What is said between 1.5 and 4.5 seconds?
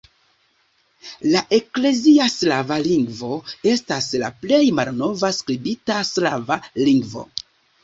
eklezia slava lingvo estas la